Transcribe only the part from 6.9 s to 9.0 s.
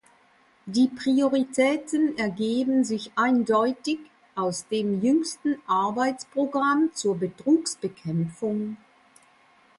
zur Betrugsbekämpfung.